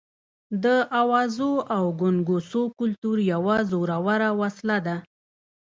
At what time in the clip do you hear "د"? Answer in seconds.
0.63-0.65